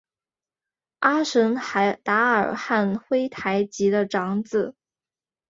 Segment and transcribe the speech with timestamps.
[0.97, 4.73] 阿什海达尔汉珲台吉的长子。